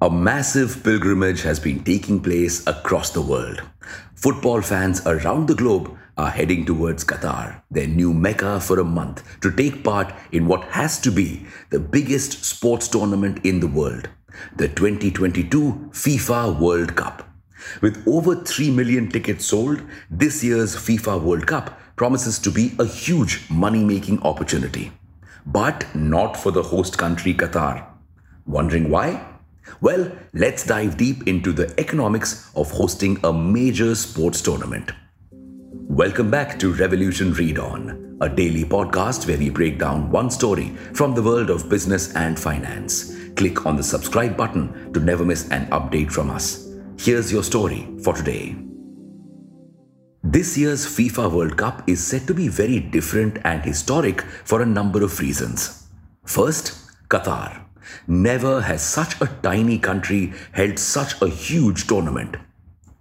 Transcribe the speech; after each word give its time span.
A 0.00 0.08
massive 0.08 0.84
pilgrimage 0.84 1.42
has 1.42 1.58
been 1.58 1.82
taking 1.82 2.20
place 2.20 2.64
across 2.68 3.10
the 3.10 3.20
world. 3.20 3.60
Football 4.14 4.62
fans 4.62 5.04
around 5.04 5.48
the 5.48 5.56
globe 5.56 5.98
are 6.16 6.30
heading 6.30 6.64
towards 6.64 7.04
Qatar, 7.04 7.62
their 7.68 7.88
new 7.88 8.14
mecca 8.14 8.60
for 8.60 8.78
a 8.78 8.84
month, 8.84 9.24
to 9.40 9.50
take 9.50 9.82
part 9.82 10.14
in 10.30 10.46
what 10.46 10.62
has 10.66 11.00
to 11.00 11.10
be 11.10 11.44
the 11.70 11.80
biggest 11.80 12.44
sports 12.44 12.86
tournament 12.86 13.44
in 13.44 13.58
the 13.58 13.66
world, 13.66 14.08
the 14.54 14.68
2022 14.68 15.90
FIFA 15.90 16.60
World 16.60 16.94
Cup. 16.94 17.28
With 17.82 18.06
over 18.06 18.36
3 18.36 18.70
million 18.70 19.10
tickets 19.10 19.46
sold, 19.46 19.82
this 20.08 20.44
year's 20.44 20.76
FIFA 20.76 21.20
World 21.20 21.48
Cup 21.48 21.76
promises 21.96 22.38
to 22.38 22.52
be 22.52 22.70
a 22.78 22.84
huge 22.84 23.50
money 23.50 23.82
making 23.82 24.22
opportunity. 24.22 24.92
But 25.44 25.92
not 25.92 26.36
for 26.36 26.52
the 26.52 26.62
host 26.62 26.98
country 26.98 27.34
Qatar. 27.34 27.84
Wondering 28.46 28.90
why? 28.90 29.37
Well, 29.80 30.10
let's 30.32 30.64
dive 30.64 30.96
deep 30.96 31.28
into 31.28 31.52
the 31.52 31.72
economics 31.78 32.50
of 32.56 32.70
hosting 32.70 33.18
a 33.24 33.32
major 33.32 33.94
sports 33.94 34.42
tournament. 34.42 34.92
Welcome 35.70 36.30
back 36.30 36.58
to 36.60 36.72
Revolution 36.72 37.32
Read 37.32 37.58
On, 37.58 38.18
a 38.20 38.28
daily 38.28 38.64
podcast 38.64 39.26
where 39.26 39.38
we 39.38 39.50
break 39.50 39.78
down 39.78 40.10
one 40.10 40.30
story 40.30 40.70
from 40.94 41.14
the 41.14 41.22
world 41.22 41.50
of 41.50 41.68
business 41.68 42.14
and 42.14 42.38
finance. 42.38 43.16
Click 43.36 43.66
on 43.66 43.76
the 43.76 43.82
subscribe 43.82 44.36
button 44.36 44.92
to 44.92 45.00
never 45.00 45.24
miss 45.24 45.48
an 45.50 45.66
update 45.66 46.10
from 46.10 46.30
us. 46.30 46.68
Here's 46.98 47.32
your 47.32 47.44
story 47.44 47.86
for 48.02 48.14
today. 48.14 48.56
This 50.24 50.58
year's 50.58 50.84
FIFA 50.84 51.32
World 51.32 51.56
Cup 51.56 51.88
is 51.88 52.04
said 52.04 52.26
to 52.26 52.34
be 52.34 52.48
very 52.48 52.80
different 52.80 53.38
and 53.44 53.62
historic 53.62 54.22
for 54.22 54.62
a 54.62 54.66
number 54.66 55.04
of 55.04 55.20
reasons. 55.20 55.86
First, 56.24 56.74
Qatar. 57.08 57.67
Never 58.06 58.60
has 58.62 58.82
such 58.82 59.20
a 59.20 59.26
tiny 59.42 59.78
country 59.78 60.32
held 60.52 60.78
such 60.78 61.20
a 61.22 61.28
huge 61.28 61.86
tournament. 61.86 62.36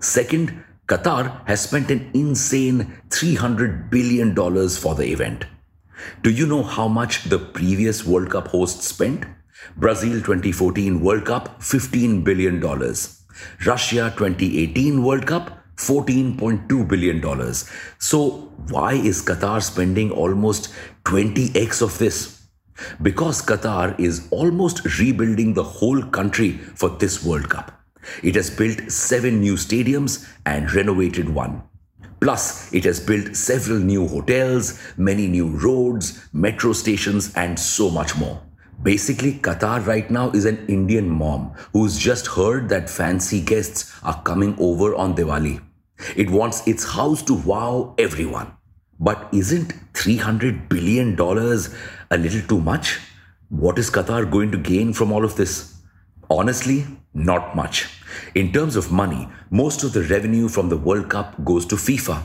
Second, 0.00 0.64
Qatar 0.86 1.46
has 1.46 1.60
spent 1.60 1.90
an 1.90 2.10
insane 2.14 3.00
$300 3.10 3.90
billion 3.90 4.34
for 4.34 4.94
the 4.94 5.04
event. 5.04 5.44
Do 6.22 6.30
you 6.30 6.46
know 6.46 6.62
how 6.62 6.88
much 6.88 7.24
the 7.24 7.38
previous 7.38 8.04
World 8.04 8.30
Cup 8.30 8.48
host 8.48 8.82
spent? 8.82 9.24
Brazil 9.76 10.14
2014 10.14 11.00
World 11.00 11.26
Cup, 11.26 11.60
$15 11.60 12.24
billion. 12.24 12.60
Russia 13.64 14.12
2018 14.16 15.02
World 15.02 15.26
Cup, 15.26 15.64
$14.2 15.76 16.88
billion. 16.88 17.54
So, 17.98 18.52
why 18.68 18.94
is 18.94 19.22
Qatar 19.22 19.62
spending 19.62 20.10
almost 20.10 20.72
20x 21.04 21.82
of 21.82 21.98
this? 21.98 22.39
Because 23.02 23.42
Qatar 23.42 23.98
is 23.98 24.28
almost 24.30 24.98
rebuilding 24.98 25.54
the 25.54 25.62
whole 25.62 26.02
country 26.02 26.52
for 26.52 26.90
this 26.90 27.24
World 27.24 27.48
Cup. 27.48 27.72
It 28.22 28.34
has 28.34 28.50
built 28.50 28.90
seven 28.90 29.40
new 29.40 29.54
stadiums 29.54 30.28
and 30.46 30.72
renovated 30.72 31.28
one. 31.28 31.62
Plus, 32.20 32.72
it 32.72 32.84
has 32.84 33.00
built 33.00 33.34
several 33.34 33.78
new 33.78 34.06
hotels, 34.06 34.78
many 34.98 35.26
new 35.26 35.48
roads, 35.48 36.28
metro 36.32 36.72
stations, 36.72 37.32
and 37.34 37.58
so 37.58 37.88
much 37.90 38.16
more. 38.16 38.42
Basically, 38.82 39.34
Qatar 39.34 39.86
right 39.86 40.10
now 40.10 40.30
is 40.30 40.44
an 40.44 40.64
Indian 40.66 41.08
mom 41.08 41.52
who's 41.72 41.98
just 41.98 42.26
heard 42.26 42.68
that 42.70 42.88
fancy 42.90 43.40
guests 43.40 43.94
are 44.02 44.22
coming 44.22 44.54
over 44.58 44.94
on 44.94 45.14
Diwali. 45.14 45.60
It 46.16 46.30
wants 46.30 46.66
its 46.66 46.84
house 46.84 47.22
to 47.24 47.34
wow 47.34 47.94
everyone. 47.98 48.52
But 49.02 49.28
isn't 49.32 49.72
$300 49.94 50.68
billion 50.68 51.18
a 51.18 52.18
little 52.18 52.42
too 52.48 52.60
much? 52.60 53.00
What 53.48 53.78
is 53.78 53.90
Qatar 53.90 54.30
going 54.30 54.52
to 54.52 54.58
gain 54.58 54.92
from 54.92 55.10
all 55.10 55.24
of 55.24 55.36
this? 55.36 55.74
Honestly, 56.28 56.86
not 57.14 57.56
much. 57.56 57.88
In 58.34 58.52
terms 58.52 58.76
of 58.76 58.92
money, 58.92 59.26
most 59.50 59.82
of 59.82 59.94
the 59.94 60.02
revenue 60.02 60.48
from 60.48 60.68
the 60.68 60.76
World 60.76 61.08
Cup 61.08 61.42
goes 61.44 61.64
to 61.66 61.76
FIFA. 61.76 62.22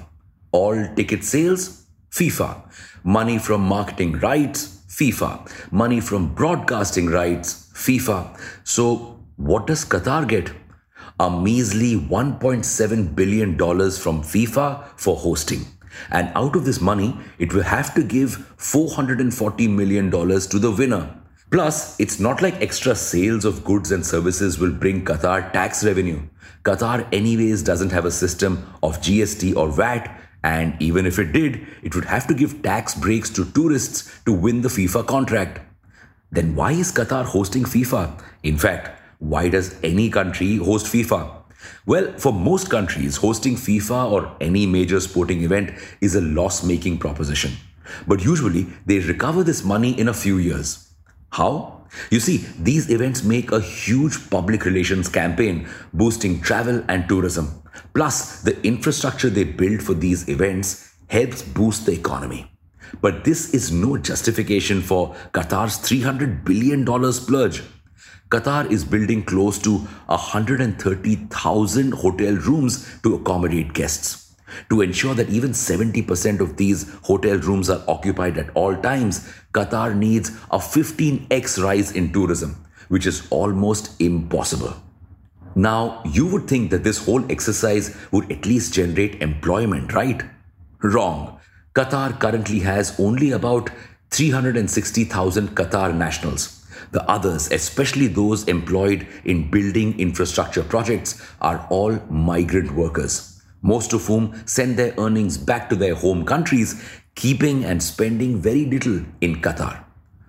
All 0.51 0.75
ticket 0.95 1.23
sales, 1.23 1.85
FIFA. 2.11 2.69
Money 3.05 3.39
from 3.39 3.61
marketing 3.61 4.19
rights, 4.19 4.83
FIFA. 4.89 5.49
Money 5.71 6.01
from 6.01 6.35
broadcasting 6.35 7.07
rights, 7.07 7.71
FIFA. 7.73 8.37
So, 8.65 9.23
what 9.37 9.65
does 9.65 9.85
Qatar 9.85 10.27
get? 10.27 10.51
A 11.21 11.29
measly 11.31 11.95
$1.7 11.95 13.15
billion 13.15 13.57
from 13.57 14.21
FIFA 14.21 14.83
for 14.97 15.15
hosting. 15.15 15.65
And 16.11 16.31
out 16.35 16.55
of 16.55 16.65
this 16.65 16.81
money, 16.81 17.17
it 17.39 17.53
will 17.53 17.63
have 17.63 17.93
to 17.95 18.03
give 18.03 18.53
$440 18.57 19.69
million 19.69 20.11
to 20.11 20.59
the 20.59 20.71
winner. 20.71 21.15
Plus, 21.51 21.99
it's 21.99 22.19
not 22.19 22.41
like 22.41 22.61
extra 22.61 22.95
sales 22.95 23.45
of 23.45 23.63
goods 23.63 23.91
and 23.91 24.05
services 24.05 24.59
will 24.59 24.71
bring 24.71 25.05
Qatar 25.05 25.53
tax 25.53 25.83
revenue. 25.85 26.21
Qatar, 26.63 27.07
anyways, 27.13 27.61
doesn't 27.61 27.91
have 27.91 28.05
a 28.05 28.11
system 28.11 28.67
of 28.81 28.99
GST 28.99 29.55
or 29.55 29.69
VAT, 29.69 30.09
and 30.43 30.75
even 30.81 31.05
if 31.05 31.19
it 31.19 31.31
did, 31.31 31.65
it 31.83 31.95
would 31.95 32.05
have 32.05 32.27
to 32.27 32.33
give 32.33 32.61
tax 32.61 32.95
breaks 32.95 33.29
to 33.29 33.45
tourists 33.45 34.19
to 34.25 34.33
win 34.33 34.61
the 34.61 34.69
FIFA 34.69 35.05
contract. 35.07 35.59
Then 36.31 36.55
why 36.55 36.71
is 36.71 36.91
Qatar 36.91 37.23
hosting 37.23 37.63
FIFA? 37.63 38.21
In 38.43 38.57
fact, 38.57 38.99
why 39.19 39.47
does 39.47 39.75
any 39.83 40.09
country 40.09 40.57
host 40.57 40.87
FIFA? 40.87 41.44
Well, 41.85 42.13
for 42.17 42.33
most 42.33 42.69
countries, 42.69 43.17
hosting 43.17 43.55
FIFA 43.55 44.11
or 44.11 44.35
any 44.41 44.65
major 44.65 44.99
sporting 44.99 45.43
event 45.43 45.71
is 46.01 46.15
a 46.15 46.21
loss 46.21 46.63
making 46.63 46.99
proposition. 46.99 47.51
But 48.07 48.23
usually, 48.23 48.67
they 48.85 48.99
recover 48.99 49.43
this 49.43 49.63
money 49.63 49.99
in 49.99 50.07
a 50.07 50.13
few 50.13 50.37
years. 50.37 50.93
How? 51.31 51.85
You 52.09 52.19
see, 52.19 52.37
these 52.59 52.89
events 52.89 53.23
make 53.23 53.51
a 53.51 53.59
huge 53.59 54.29
public 54.29 54.65
relations 54.65 55.07
campaign, 55.07 55.67
boosting 55.93 56.41
travel 56.41 56.83
and 56.87 57.07
tourism. 57.07 57.61
Plus, 57.93 58.41
the 58.41 58.59
infrastructure 58.65 59.29
they 59.29 59.43
build 59.43 59.81
for 59.81 59.93
these 59.93 60.27
events 60.29 60.93
helps 61.07 61.41
boost 61.41 61.85
the 61.85 61.93
economy. 61.93 62.51
But 63.01 63.23
this 63.23 63.53
is 63.53 63.71
no 63.71 63.97
justification 63.97 64.81
for 64.81 65.15
Qatar's 65.33 65.77
$300 65.79 66.45
billion 66.45 66.85
splurge. 67.11 67.63
Qatar 68.35 68.69
is 68.69 68.83
building 68.83 69.23
close 69.23 69.57
to 69.59 69.77
130,000 70.07 71.93
hotel 71.93 72.33
rooms 72.33 72.99
to 73.01 73.15
accommodate 73.15 73.71
guests. 73.73 74.35
To 74.69 74.81
ensure 74.81 75.13
that 75.13 75.29
even 75.29 75.51
70% 75.51 76.41
of 76.41 76.57
these 76.57 76.93
hotel 77.03 77.37
rooms 77.37 77.69
are 77.69 77.81
occupied 77.87 78.37
at 78.37 78.49
all 78.53 78.75
times, 78.75 79.33
Qatar 79.53 79.95
needs 79.95 80.31
a 80.51 80.57
15x 80.57 81.63
rise 81.63 81.93
in 81.93 82.11
tourism, 82.11 82.57
which 82.89 83.05
is 83.05 83.25
almost 83.29 84.01
impossible. 84.01 84.73
Now, 85.55 86.01
you 86.03 86.27
would 86.27 86.49
think 86.49 86.71
that 86.71 86.83
this 86.83 87.05
whole 87.05 87.23
exercise 87.31 87.95
would 88.11 88.29
at 88.29 88.45
least 88.45 88.73
generate 88.73 89.21
employment, 89.21 89.93
right? 89.93 90.21
Wrong. 90.83 91.39
Qatar 91.73 92.19
currently 92.19 92.59
has 92.59 92.99
only 92.99 93.31
about 93.31 93.69
360,000 94.11 95.55
Qatar 95.55 95.95
nationals 95.95 96.64
the 96.91 97.03
others, 97.09 97.51
especially 97.51 98.07
those 98.07 98.47
employed 98.47 99.07
in 99.25 99.49
building 99.49 99.99
infrastructure 99.99 100.63
projects, 100.63 101.21
are 101.41 101.65
all 101.69 101.93
migrant 102.09 102.71
workers, 102.71 103.41
most 103.61 103.93
of 103.93 104.05
whom 104.05 104.33
send 104.45 104.77
their 104.77 104.93
earnings 104.97 105.37
back 105.37 105.69
to 105.69 105.75
their 105.75 105.95
home 105.95 106.25
countries, 106.25 106.83
keeping 107.15 107.63
and 107.63 107.81
spending 107.81 108.41
very 108.41 108.65
little 108.65 109.01
in 109.21 109.41
Qatar. 109.41 109.83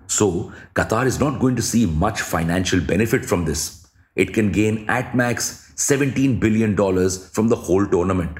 So, 0.07 0.53
Qatar 0.73 1.05
is 1.05 1.19
not 1.19 1.39
going 1.39 1.55
to 1.57 1.61
see 1.61 1.85
much 1.85 2.21
financial 2.21 2.79
benefit 2.79 3.25
from 3.25 3.45
this. 3.45 3.87
It 4.15 4.33
can 4.33 4.51
gain 4.51 4.89
at 4.89 5.15
max 5.15 5.73
$17 5.75 6.39
billion 6.39 6.75
from 6.75 7.49
the 7.49 7.55
whole 7.55 7.85
tournament. 7.85 8.39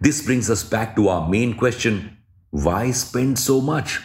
This 0.00 0.24
brings 0.24 0.48
us 0.48 0.62
back 0.62 0.96
to 0.96 1.08
our 1.08 1.28
main 1.28 1.54
question 1.56 2.18
why 2.50 2.90
spend 2.90 3.38
so 3.38 3.62
much? 3.62 4.00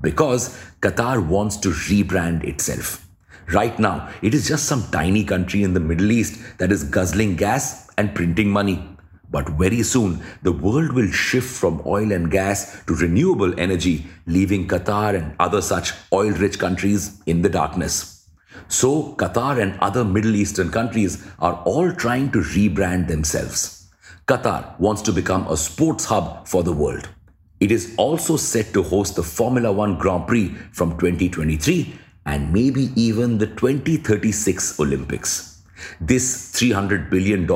Because 0.00 0.58
Qatar 0.80 1.26
wants 1.26 1.56
to 1.58 1.70
rebrand 1.70 2.44
itself. 2.44 3.06
Right 3.52 3.78
now, 3.78 4.10
it 4.22 4.34
is 4.34 4.48
just 4.48 4.64
some 4.64 4.88
tiny 4.90 5.22
country 5.22 5.62
in 5.62 5.72
the 5.72 5.80
Middle 5.80 6.10
East 6.10 6.58
that 6.58 6.72
is 6.72 6.82
guzzling 6.84 7.36
gas 7.36 7.88
and 7.96 8.14
printing 8.14 8.50
money. 8.50 8.84
But 9.30 9.50
very 9.50 9.82
soon, 9.82 10.22
the 10.42 10.52
world 10.52 10.92
will 10.92 11.10
shift 11.10 11.48
from 11.48 11.82
oil 11.86 12.12
and 12.12 12.30
gas 12.30 12.84
to 12.86 12.94
renewable 12.94 13.58
energy, 13.58 14.06
leaving 14.26 14.68
Qatar 14.68 15.14
and 15.14 15.34
other 15.38 15.62
such 15.62 15.92
oil 16.12 16.30
rich 16.30 16.58
countries 16.58 17.20
in 17.26 17.42
the 17.42 17.48
darkness. 17.48 18.28
So, 18.68 19.14
Qatar 19.14 19.60
and 19.60 19.78
other 19.80 20.04
Middle 20.04 20.34
Eastern 20.34 20.70
countries 20.70 21.24
are 21.38 21.62
all 21.64 21.92
trying 21.92 22.32
to 22.32 22.38
rebrand 22.38 23.08
themselves. 23.08 23.88
Qatar 24.26 24.78
wants 24.80 25.02
to 25.02 25.12
become 25.12 25.46
a 25.46 25.56
sports 25.56 26.06
hub 26.06 26.48
for 26.48 26.62
the 26.64 26.72
world. 26.72 27.08
It 27.58 27.72
is 27.72 27.94
also 27.96 28.36
set 28.36 28.74
to 28.74 28.82
host 28.82 29.16
the 29.16 29.22
Formula 29.22 29.72
One 29.72 29.96
Grand 29.98 30.26
Prix 30.26 30.48
from 30.72 30.90
2023 30.98 31.94
and 32.26 32.52
maybe 32.52 32.90
even 32.96 33.38
the 33.38 33.46
2036 33.46 34.78
Olympics. 34.78 35.62
This 36.00 36.52
$300 36.52 37.08
billion 37.10 37.46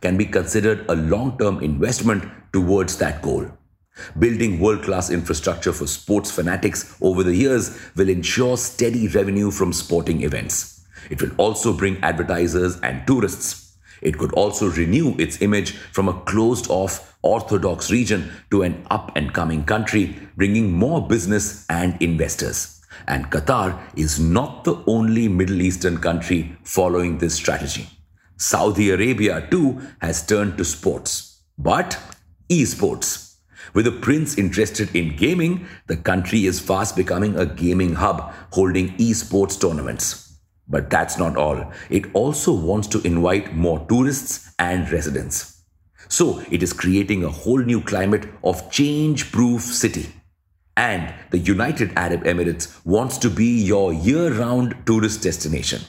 can 0.00 0.16
be 0.16 0.24
considered 0.24 0.86
a 0.88 0.94
long 0.94 1.36
term 1.38 1.60
investment 1.60 2.24
towards 2.52 2.96
that 2.98 3.20
goal. 3.20 3.46
Building 4.18 4.58
world 4.58 4.82
class 4.82 5.10
infrastructure 5.10 5.72
for 5.72 5.86
sports 5.86 6.30
fanatics 6.30 6.96
over 7.02 7.22
the 7.22 7.36
years 7.36 7.78
will 7.94 8.08
ensure 8.08 8.56
steady 8.56 9.06
revenue 9.08 9.50
from 9.50 9.72
sporting 9.72 10.22
events. 10.22 10.86
It 11.10 11.20
will 11.20 11.32
also 11.36 11.76
bring 11.76 12.02
advertisers 12.02 12.80
and 12.80 13.06
tourists. 13.06 13.61
It 14.02 14.18
could 14.18 14.32
also 14.34 14.68
renew 14.68 15.14
its 15.18 15.40
image 15.40 15.72
from 15.92 16.08
a 16.08 16.20
closed 16.22 16.66
off 16.68 17.16
orthodox 17.22 17.90
region 17.90 18.30
to 18.50 18.62
an 18.62 18.84
up 18.90 19.12
and 19.16 19.32
coming 19.32 19.64
country, 19.64 20.16
bringing 20.36 20.72
more 20.72 21.06
business 21.06 21.64
and 21.70 22.00
investors. 22.02 22.80
And 23.06 23.30
Qatar 23.30 23.78
is 23.96 24.20
not 24.20 24.64
the 24.64 24.82
only 24.86 25.28
Middle 25.28 25.62
Eastern 25.62 25.98
country 25.98 26.56
following 26.64 27.18
this 27.18 27.34
strategy. 27.34 27.88
Saudi 28.36 28.90
Arabia 28.90 29.46
too 29.50 29.80
has 30.00 30.26
turned 30.26 30.58
to 30.58 30.64
sports, 30.64 31.42
but 31.56 31.96
esports. 32.50 33.36
With 33.72 33.86
a 33.86 33.92
prince 33.92 34.36
interested 34.36 34.94
in 34.94 35.16
gaming, 35.16 35.66
the 35.86 35.96
country 35.96 36.44
is 36.44 36.58
fast 36.60 36.96
becoming 36.96 37.38
a 37.38 37.46
gaming 37.46 37.94
hub 37.94 38.34
holding 38.50 38.96
esports 38.98 39.58
tournaments. 39.58 40.31
But 40.72 40.88
that's 40.88 41.18
not 41.18 41.36
all. 41.36 41.70
It 41.90 42.06
also 42.14 42.52
wants 42.52 42.88
to 42.88 43.02
invite 43.06 43.54
more 43.54 43.84
tourists 43.90 44.54
and 44.58 44.90
residents. 44.90 45.62
So 46.08 46.42
it 46.50 46.62
is 46.62 46.72
creating 46.72 47.24
a 47.24 47.28
whole 47.28 47.58
new 47.58 47.82
climate 47.82 48.26
of 48.42 48.70
change 48.70 49.30
proof 49.32 49.60
city. 49.62 50.06
And 50.74 51.12
the 51.30 51.38
United 51.38 51.92
Arab 51.94 52.24
Emirates 52.24 52.84
wants 52.86 53.18
to 53.18 53.28
be 53.28 53.62
your 53.62 53.92
year 53.92 54.32
round 54.32 54.74
tourist 54.86 55.22
destination. 55.22 55.82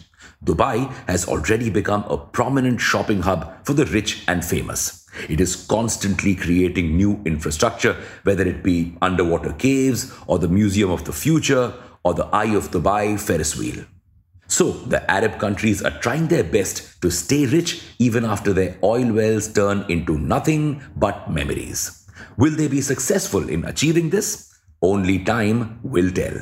Dubai 0.44 0.92
has 1.08 1.26
already 1.30 1.70
become 1.70 2.04
a 2.10 2.18
prominent 2.18 2.82
shopping 2.82 3.22
hub 3.22 3.66
for 3.66 3.74
the 3.74 3.86
rich 3.86 4.26
and 4.28 4.44
famous. 4.44 5.08
It 5.30 5.40
is 5.40 5.56
constantly 5.56 6.36
creating 6.36 6.98
new 6.98 7.22
infrastructure, 7.26 7.96
whether 8.24 8.46
it 8.46 8.62
be 8.62 8.98
underwater 9.02 9.54
caves 9.54 10.14
or 10.28 10.40
the 10.40 10.50
Museum 10.50 10.92
of 10.92 11.06
the 11.06 11.14
Future 11.14 11.74
or 12.04 12.14
the 12.14 12.26
Eye 12.26 12.54
of 12.54 12.72
Dubai 12.72 13.18
Ferris 13.18 13.56
wheel. 13.56 13.86
So, 14.54 14.70
the 14.86 15.02
Arab 15.10 15.40
countries 15.40 15.82
are 15.82 16.00
trying 16.00 16.28
their 16.28 16.44
best 16.44 17.02
to 17.02 17.10
stay 17.10 17.48
rich 17.48 17.82
even 17.98 18.24
after 18.24 18.54
their 18.54 18.78
oil 18.84 19.12
wells 19.12 19.52
turn 19.52 19.84
into 19.90 20.20
nothing 20.20 20.80
but 20.96 21.32
memories. 21.32 22.06
Will 22.38 22.56
they 22.56 22.68
be 22.68 22.80
successful 22.80 23.50
in 23.50 23.66
achieving 23.66 24.12
this? 24.12 24.54
Only 24.80 25.18
time 25.24 25.80
will 25.82 26.12
tell. 26.12 26.38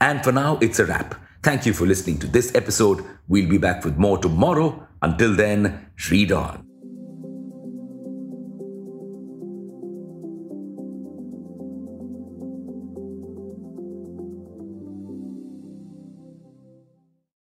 And 0.00 0.24
for 0.24 0.32
now, 0.32 0.58
it's 0.60 0.80
a 0.80 0.86
wrap. 0.86 1.14
Thank 1.44 1.64
you 1.64 1.74
for 1.74 1.86
listening 1.86 2.18
to 2.18 2.26
this 2.26 2.52
episode. 2.56 3.04
We'll 3.28 3.48
be 3.48 3.58
back 3.58 3.84
with 3.84 3.96
more 3.96 4.18
tomorrow. 4.18 4.88
Until 5.00 5.36
then, 5.36 5.92
read 6.10 6.32
on. 6.32 6.67